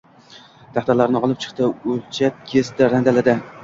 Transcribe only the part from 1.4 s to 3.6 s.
chiqdi, o`lchab kesdi, randaladi